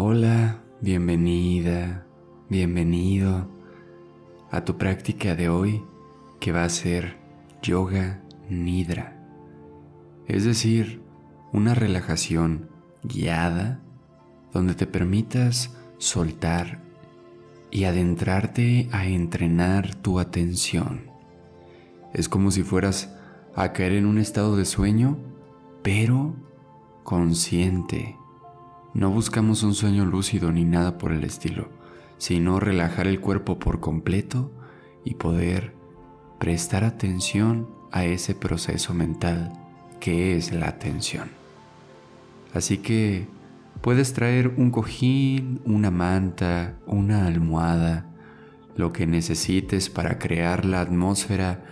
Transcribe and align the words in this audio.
Hola, 0.00 0.62
bienvenida, 0.80 2.06
bienvenido 2.48 3.48
a 4.48 4.64
tu 4.64 4.78
práctica 4.78 5.34
de 5.34 5.48
hoy 5.48 5.82
que 6.38 6.52
va 6.52 6.62
a 6.62 6.68
ser 6.68 7.16
yoga 7.62 8.22
nidra, 8.48 9.20
es 10.28 10.44
decir, 10.44 11.02
una 11.52 11.74
relajación 11.74 12.70
guiada 13.02 13.80
donde 14.52 14.76
te 14.76 14.86
permitas 14.86 15.76
soltar 15.98 16.80
y 17.72 17.82
adentrarte 17.82 18.88
a 18.92 19.04
entrenar 19.08 19.96
tu 19.96 20.20
atención. 20.20 21.10
Es 22.14 22.28
como 22.28 22.52
si 22.52 22.62
fueras 22.62 23.16
a 23.56 23.72
caer 23.72 23.94
en 23.94 24.06
un 24.06 24.18
estado 24.18 24.56
de 24.56 24.64
sueño, 24.64 25.18
pero 25.82 26.36
consciente. 27.02 28.14
No 28.98 29.10
buscamos 29.10 29.62
un 29.62 29.74
sueño 29.74 30.04
lúcido 30.04 30.50
ni 30.50 30.64
nada 30.64 30.98
por 30.98 31.12
el 31.12 31.22
estilo, 31.22 31.68
sino 32.16 32.58
relajar 32.58 33.06
el 33.06 33.20
cuerpo 33.20 33.60
por 33.60 33.78
completo 33.78 34.50
y 35.04 35.14
poder 35.14 35.72
prestar 36.40 36.82
atención 36.82 37.70
a 37.92 38.04
ese 38.04 38.34
proceso 38.34 38.94
mental 38.94 39.52
que 40.00 40.36
es 40.36 40.50
la 40.50 40.66
atención. 40.66 41.30
Así 42.52 42.78
que 42.78 43.28
puedes 43.82 44.14
traer 44.14 44.48
un 44.48 44.72
cojín, 44.72 45.60
una 45.64 45.92
manta, 45.92 46.74
una 46.84 47.28
almohada, 47.28 48.06
lo 48.74 48.92
que 48.92 49.06
necesites 49.06 49.90
para 49.90 50.18
crear 50.18 50.64
la 50.64 50.80
atmósfera 50.80 51.64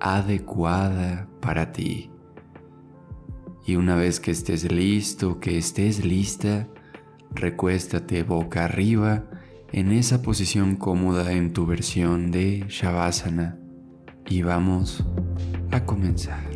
adecuada 0.00 1.28
para 1.42 1.72
ti. 1.72 2.10
Y 3.66 3.76
una 3.76 3.96
vez 3.96 4.20
que 4.20 4.30
estés 4.30 4.70
listo, 4.70 5.38
que 5.40 5.58
estés 5.58 6.04
lista, 6.04 6.68
recuéstate 7.32 8.22
boca 8.22 8.64
arriba 8.64 9.24
en 9.72 9.92
esa 9.92 10.22
posición 10.22 10.76
cómoda 10.76 11.32
en 11.32 11.52
tu 11.52 11.66
versión 11.66 12.30
de 12.30 12.64
Shavasana 12.68 13.58
y 14.28 14.42
vamos 14.42 15.04
a 15.70 15.84
comenzar. 15.84 16.49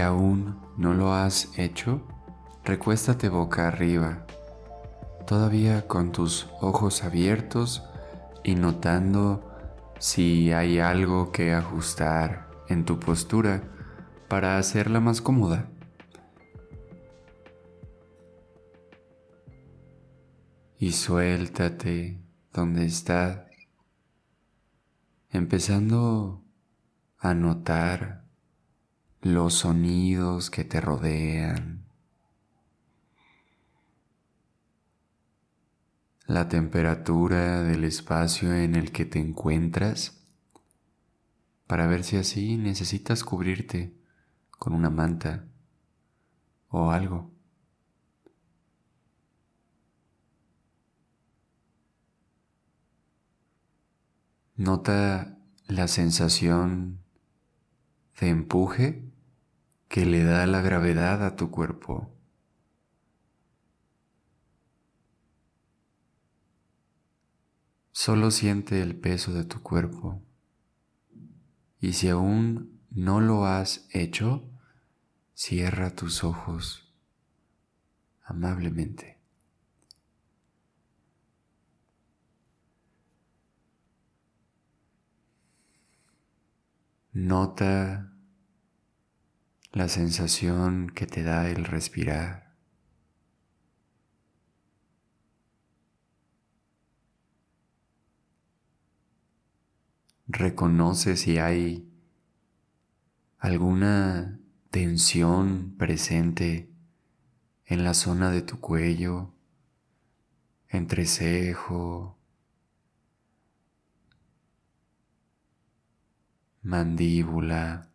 Aún 0.00 0.60
no 0.76 0.94
lo 0.94 1.12
has 1.12 1.56
hecho, 1.56 2.02
recuéstate 2.64 3.28
boca 3.28 3.68
arriba, 3.68 4.26
todavía 5.26 5.86
con 5.86 6.12
tus 6.12 6.48
ojos 6.60 7.04
abiertos 7.04 7.82
y 8.44 8.56
notando 8.56 9.50
si 9.98 10.52
hay 10.52 10.78
algo 10.78 11.32
que 11.32 11.52
ajustar 11.52 12.50
en 12.68 12.84
tu 12.84 13.00
postura 13.00 13.62
para 14.28 14.58
hacerla 14.58 15.00
más 15.00 15.20
cómoda. 15.20 15.70
Y 20.78 20.92
suéltate 20.92 22.20
donde 22.52 22.84
estás, 22.84 23.40
empezando 25.30 26.44
a 27.18 27.32
notar 27.32 28.25
los 29.32 29.54
sonidos 29.54 30.50
que 30.50 30.64
te 30.64 30.80
rodean, 30.80 31.84
la 36.26 36.48
temperatura 36.48 37.62
del 37.62 37.84
espacio 37.84 38.54
en 38.54 38.76
el 38.76 38.92
que 38.92 39.04
te 39.04 39.18
encuentras, 39.18 40.24
para 41.66 41.86
ver 41.88 42.04
si 42.04 42.16
así 42.16 42.56
necesitas 42.56 43.24
cubrirte 43.24 43.96
con 44.50 44.72
una 44.72 44.90
manta 44.90 45.48
o 46.68 46.92
algo. 46.92 47.32
Nota 54.54 55.36
la 55.66 55.88
sensación 55.88 57.00
de 58.20 58.28
empuje 58.28 59.15
que 59.96 60.04
le 60.04 60.24
da 60.24 60.46
la 60.46 60.60
gravedad 60.60 61.24
a 61.24 61.36
tu 61.36 61.50
cuerpo. 61.50 62.14
Solo 67.92 68.30
siente 68.30 68.82
el 68.82 68.94
peso 69.00 69.32
de 69.32 69.46
tu 69.46 69.62
cuerpo. 69.62 70.22
Y 71.80 71.94
si 71.94 72.10
aún 72.10 72.78
no 72.90 73.22
lo 73.22 73.46
has 73.46 73.88
hecho, 73.90 74.44
cierra 75.32 75.96
tus 75.96 76.24
ojos 76.24 76.94
amablemente. 78.22 79.18
Nota 87.14 88.15
la 89.76 89.88
sensación 89.88 90.88
que 90.88 91.06
te 91.06 91.22
da 91.22 91.50
el 91.50 91.66
respirar. 91.66 92.56
Reconoce 100.28 101.18
si 101.18 101.36
hay 101.36 101.92
alguna 103.38 104.40
tensión 104.70 105.74
presente 105.76 106.70
en 107.66 107.84
la 107.84 107.92
zona 107.92 108.30
de 108.30 108.40
tu 108.40 108.58
cuello, 108.60 109.34
entrecejo, 110.70 112.18
mandíbula, 116.62 117.92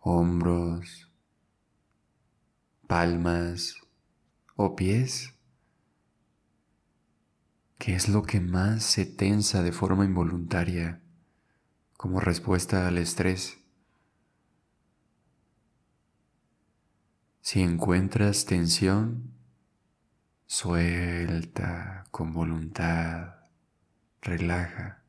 hombros, 0.00 1.10
palmas 2.86 3.74
o 4.56 4.74
pies? 4.74 5.34
¿Qué 7.78 7.94
es 7.94 8.08
lo 8.08 8.22
que 8.22 8.40
más 8.40 8.82
se 8.82 9.06
tensa 9.06 9.62
de 9.62 9.72
forma 9.72 10.04
involuntaria 10.04 11.00
como 11.96 12.20
respuesta 12.20 12.88
al 12.88 12.98
estrés? 12.98 13.58
Si 17.40 17.62
encuentras 17.62 18.44
tensión, 18.44 19.32
suelta 20.46 22.04
con 22.10 22.34
voluntad, 22.34 23.36
relaja. 24.20 25.02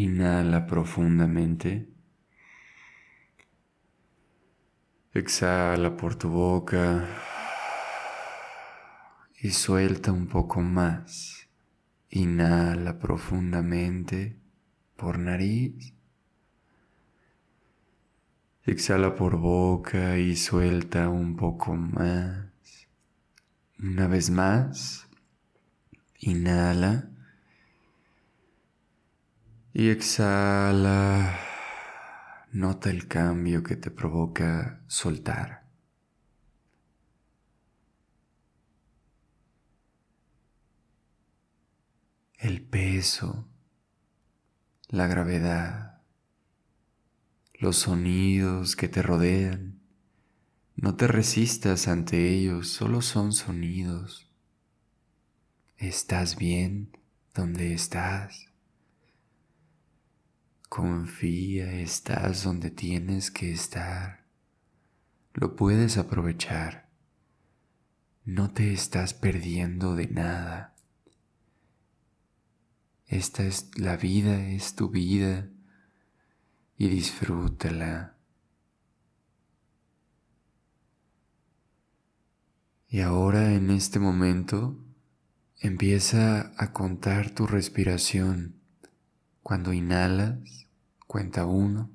Inhala 0.00 0.66
profundamente. 0.66 1.86
Exhala 5.12 5.94
por 5.94 6.14
tu 6.14 6.30
boca 6.30 7.06
y 9.42 9.50
suelta 9.50 10.10
un 10.10 10.26
poco 10.26 10.62
más. 10.62 11.50
Inhala 12.08 12.98
profundamente 12.98 14.38
por 14.96 15.18
nariz. 15.18 15.92
Exhala 18.64 19.14
por 19.14 19.36
boca 19.36 20.16
y 20.16 20.34
suelta 20.34 21.10
un 21.10 21.36
poco 21.36 21.76
más. 21.76 22.88
Una 23.78 24.06
vez 24.08 24.30
más. 24.30 25.06
Inhala. 26.20 27.09
Y 29.72 29.88
exhala. 29.88 31.38
Nota 32.50 32.90
el 32.90 33.06
cambio 33.06 33.62
que 33.62 33.76
te 33.76 33.92
provoca 33.92 34.82
soltar. 34.88 35.64
El 42.36 42.62
peso, 42.62 43.46
la 44.88 45.06
gravedad, 45.06 46.00
los 47.54 47.76
sonidos 47.76 48.74
que 48.74 48.88
te 48.88 49.02
rodean. 49.02 49.78
No 50.74 50.96
te 50.96 51.06
resistas 51.06 51.86
ante 51.86 52.30
ellos, 52.30 52.68
solo 52.68 53.02
son 53.02 53.32
sonidos. 53.32 54.28
Estás 55.76 56.36
bien 56.36 56.96
donde 57.34 57.72
estás. 57.72 58.49
Confía, 60.70 61.80
estás 61.80 62.44
donde 62.44 62.70
tienes 62.70 63.32
que 63.32 63.50
estar. 63.50 64.24
Lo 65.34 65.56
puedes 65.56 65.98
aprovechar. 65.98 66.88
No 68.24 68.52
te 68.52 68.72
estás 68.72 69.12
perdiendo 69.12 69.96
de 69.96 70.06
nada. 70.06 70.76
Esta 73.08 73.42
es 73.42 73.76
la 73.80 73.96
vida, 73.96 74.46
es 74.46 74.76
tu 74.76 74.90
vida 74.90 75.50
y 76.78 76.86
disfrútala. 76.86 78.16
Y 82.88 83.00
ahora 83.00 83.54
en 83.54 83.70
este 83.70 83.98
momento 83.98 84.78
empieza 85.58 86.52
a 86.56 86.72
contar 86.72 87.30
tu 87.30 87.48
respiración. 87.48 88.59
Cuando 89.42 89.72
inhalas, 89.72 90.68
cuenta 91.06 91.46
uno. 91.46 91.90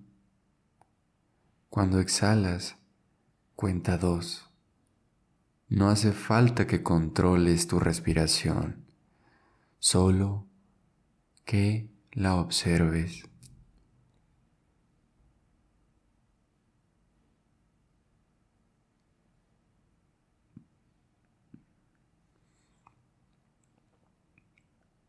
Cuando 1.69 1.99
exhalas, 1.99 2.77
cuenta 3.55 3.97
dos. 3.97 4.49
No 5.67 5.89
hace 5.89 6.11
falta 6.11 6.67
que 6.67 6.83
controles 6.83 7.67
tu 7.67 7.79
respiración, 7.79 8.85
solo 9.79 10.47
que 11.43 11.89
la 12.11 12.35
observes. 12.35 13.23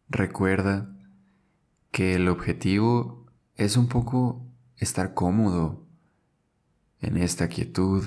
Recuerda 0.09 0.96
que 1.97 2.15
el 2.15 2.29
objetivo 2.29 3.25
es 3.55 3.79
un 3.79 3.89
poco 3.89 4.47
estar 4.77 5.15
cómodo 5.15 5.87
en 7.01 7.17
esta 7.17 7.49
quietud, 7.49 8.05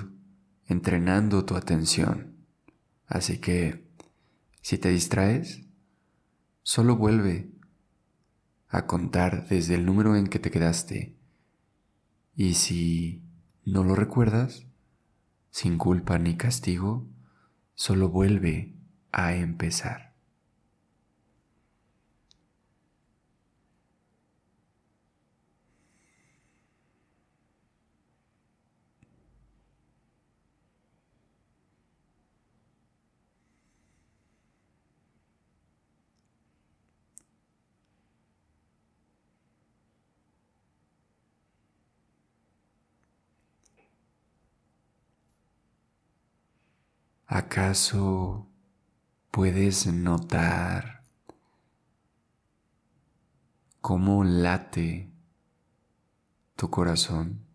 entrenando 0.68 1.44
tu 1.44 1.56
atención. 1.56 2.36
Así 3.08 3.40
que, 3.40 3.90
si 4.62 4.78
te 4.78 4.90
distraes, 4.90 5.66
solo 6.62 6.98
vuelve 6.98 7.50
a 8.68 8.86
contar 8.86 9.48
desde 9.48 9.74
el 9.74 9.88
número 9.88 10.16
en 10.16 10.28
que 10.28 10.38
te 10.38 10.52
quedaste. 10.52 11.16
Y 12.36 12.54
si 12.54 13.24
no 13.66 13.84
lo 13.84 13.96
recuerdas, 13.96 14.68
sin 15.50 15.80
culpa 15.80 16.20
ni 16.20 16.38
castigo, 16.38 17.08
solo 17.74 18.10
vuelve 18.10 18.76
a 19.12 19.34
empezar. 19.34 20.09
¿Acaso 47.32 48.48
puedes 49.30 49.86
notar 49.86 51.04
cómo 53.82 54.24
late 54.24 55.12
tu 56.56 56.72
corazón? 56.72 57.49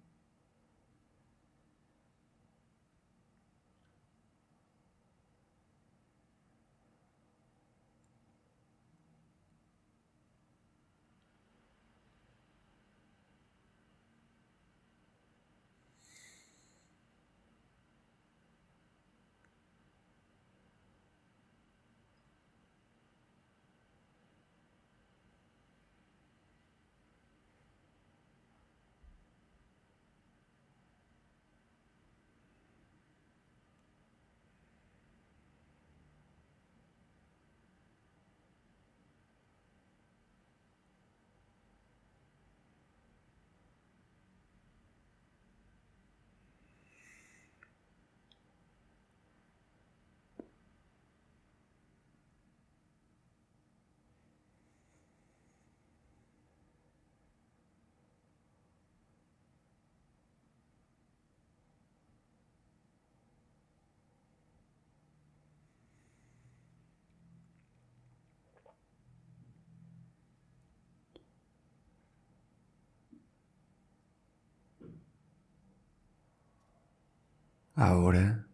Ahora 77.77 78.47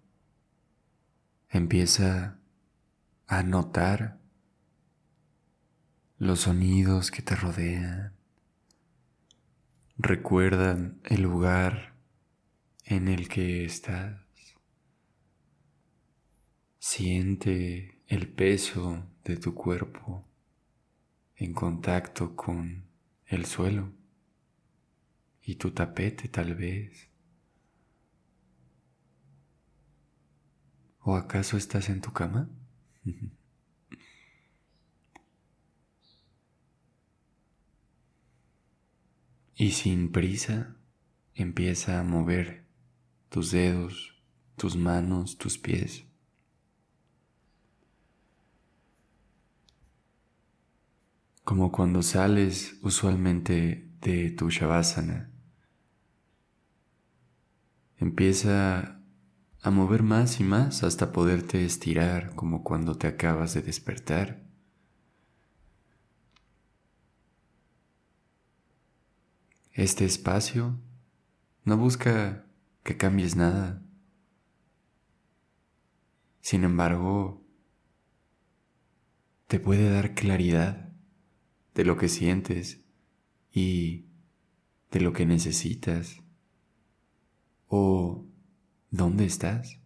empieza 1.50 2.38
a 3.26 3.42
notar 3.42 4.18
los 6.16 6.40
sonidos 6.40 7.10
que 7.10 7.20
te 7.20 7.36
rodean. 7.36 8.14
Recuerdan 9.98 11.02
el 11.04 11.20
lugar 11.20 11.92
en 12.86 13.08
el 13.08 13.28
que 13.28 13.66
estás. 13.66 14.22
Siente 16.78 18.00
el 18.06 18.26
peso 18.26 19.06
de 19.24 19.36
tu 19.36 19.54
cuerpo 19.54 20.26
en 21.36 21.52
contacto 21.52 22.34
con 22.34 22.84
el 23.26 23.44
suelo 23.44 23.92
y 25.42 25.56
tu 25.56 25.72
tapete 25.72 26.28
tal 26.28 26.54
vez. 26.54 27.09
¿O 31.10 31.16
acaso 31.16 31.56
estás 31.56 31.88
en 31.88 32.00
tu 32.00 32.12
cama? 32.12 32.48
y 39.56 39.72
sin 39.72 40.12
prisa 40.12 40.76
empieza 41.34 41.98
a 41.98 42.04
mover 42.04 42.64
tus 43.28 43.50
dedos, 43.50 44.22
tus 44.56 44.76
manos, 44.76 45.36
tus 45.36 45.58
pies. 45.58 46.04
Como 51.42 51.72
cuando 51.72 52.04
sales 52.04 52.78
usualmente 52.82 53.90
de 54.00 54.30
tu 54.30 54.48
shavasana. 54.48 55.28
Empieza 57.96 58.99
a 59.62 59.70
mover 59.70 60.02
más 60.02 60.40
y 60.40 60.44
más 60.44 60.82
hasta 60.82 61.12
poderte 61.12 61.64
estirar 61.64 62.34
como 62.34 62.64
cuando 62.64 62.96
te 62.96 63.06
acabas 63.06 63.54
de 63.54 63.62
despertar. 63.62 64.42
Este 69.72 70.04
espacio 70.04 70.78
no 71.64 71.76
busca 71.76 72.46
que 72.82 72.96
cambies 72.96 73.36
nada. 73.36 73.82
Sin 76.40 76.64
embargo, 76.64 77.44
te 79.46 79.60
puede 79.60 79.90
dar 79.90 80.14
claridad 80.14 80.92
de 81.74 81.84
lo 81.84 81.96
que 81.96 82.08
sientes 82.08 82.84
y 83.52 84.06
de 84.90 85.00
lo 85.00 85.12
que 85.12 85.26
necesitas 85.26 86.20
¿O 87.72 88.26
dónde 88.90 89.24
estás? 89.24 89.78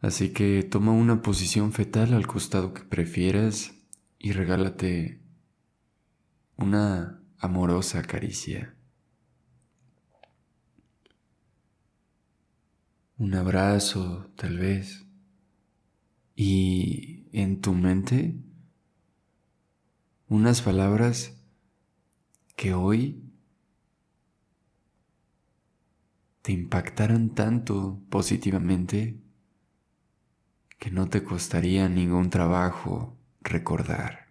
Así 0.00 0.34
que 0.34 0.62
toma 0.62 0.92
una 0.92 1.22
posición 1.22 1.72
fetal 1.72 2.12
al 2.12 2.26
costado 2.26 2.74
que 2.74 2.82
prefieras 2.82 3.72
y 4.18 4.32
regálate 4.32 5.22
una 6.56 7.22
amorosa 7.38 8.02
caricia. 8.02 8.74
Un 13.16 13.34
abrazo, 13.34 14.30
tal 14.36 14.58
vez. 14.58 15.06
Y 16.36 17.26
en 17.32 17.62
tu 17.62 17.72
mente, 17.72 18.36
unas 20.28 20.60
palabras 20.60 21.34
que 22.56 22.74
hoy 22.74 23.23
te 26.44 26.52
impactaron 26.52 27.34
tanto 27.34 28.02
positivamente 28.10 29.18
que 30.78 30.90
no 30.90 31.08
te 31.08 31.24
costaría 31.24 31.88
ningún 31.88 32.28
trabajo 32.28 33.16
recordar. 33.40 34.28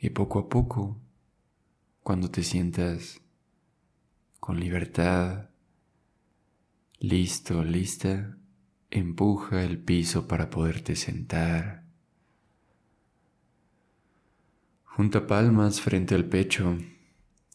Y 0.00 0.10
poco 0.10 0.40
a 0.40 0.48
poco, 0.48 1.00
cuando 2.02 2.28
te 2.28 2.42
sientas 2.42 3.20
con 4.40 4.58
libertad, 4.58 5.50
listo, 6.98 7.62
lista, 7.62 8.36
empuja 8.90 9.62
el 9.62 9.78
piso 9.80 10.26
para 10.26 10.50
poderte 10.50 10.96
sentar. 10.96 11.81
Junta 14.94 15.26
palmas 15.26 15.80
frente 15.80 16.14
al 16.14 16.26
pecho 16.26 16.76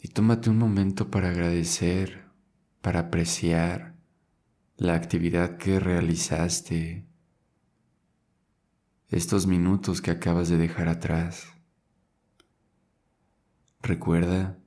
y 0.02 0.08
tómate 0.08 0.50
un 0.50 0.58
momento 0.58 1.12
para 1.12 1.30
agradecer, 1.30 2.26
para 2.82 3.02
apreciar 3.02 3.96
la 4.76 4.96
actividad 4.96 5.58
que 5.58 5.80
realizaste, 5.80 7.06
estos 9.10 9.46
minutos 9.46 10.02
que 10.02 10.10
acabas 10.10 10.50
de 10.50 10.58
dejar 10.58 10.88
atrás. 10.88 11.54
Recuerda 13.84 14.58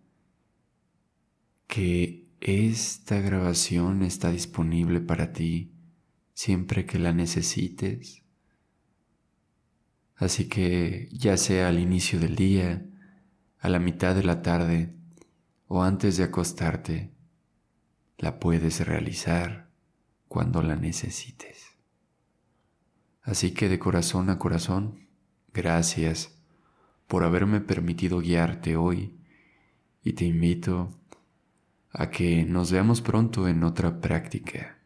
que 1.67 2.29
esta 2.39 3.19
grabación 3.21 4.05
está 4.05 4.31
disponible 4.31 5.01
para 5.01 5.33
ti 5.33 5.75
siempre 6.35 6.87
que 6.87 7.01
la 7.01 7.13
necesites. 7.13 8.23
Así 10.21 10.49
que 10.49 11.09
ya 11.13 11.39
sea 11.39 11.69
al 11.69 11.79
inicio 11.79 12.21
del 12.21 12.37
día, 12.37 12.85
a 13.59 13.71
la 13.71 13.79
mitad 13.79 14.15
de 14.15 14.23
la 14.23 14.43
tarde 14.43 14.95
o 15.67 15.83
antes 15.83 16.19
de 16.19 16.25
acostarte, 16.25 17.11
la 18.19 18.39
puedes 18.39 18.87
realizar 18.87 19.71
cuando 20.29 20.61
la 20.61 20.77
necesites. 20.77 21.75
Así 23.23 23.53
que 23.53 23.71
de 23.71 23.79
corazón 23.79 24.29
a 24.29 24.39
corazón, 24.39 25.09
gracias 25.55 26.39
por 27.07 27.25
haberme 27.25 27.63
permitido 27.63 28.21
guiarte 28.21 28.77
hoy 28.77 29.19
y 30.05 30.13
te 30.13 30.27
invito 30.27 31.01
a 31.93 32.11
que 32.11 32.45
nos 32.45 32.71
veamos 32.71 33.01
pronto 33.01 33.49
en 33.49 33.65
otra 33.65 34.03
práctica. 34.03 34.81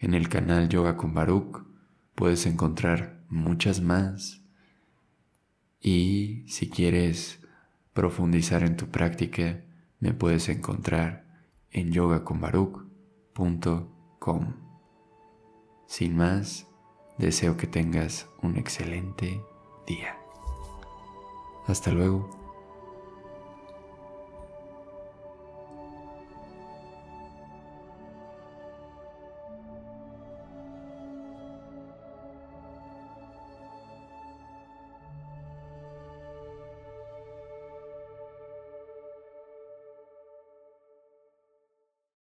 En 0.00 0.12
el 0.12 0.28
canal 0.28 0.68
Yoga 0.68 0.96
con 0.96 1.14
Baruch 1.14 1.64
puedes 2.16 2.46
encontrar 2.46 3.23
muchas 3.34 3.80
más. 3.80 4.42
Y 5.80 6.44
si 6.48 6.70
quieres 6.70 7.40
profundizar 7.92 8.62
en 8.62 8.76
tu 8.76 8.86
práctica, 8.88 9.62
me 10.00 10.14
puedes 10.14 10.48
encontrar 10.48 11.26
en 11.70 11.92
yogaconbaruch.com. 11.92 14.54
Sin 15.86 16.16
más, 16.16 16.66
deseo 17.18 17.56
que 17.56 17.66
tengas 17.66 18.28
un 18.42 18.56
excelente 18.56 19.40
día. 19.86 20.16
Hasta 21.66 21.92
luego. 21.92 22.43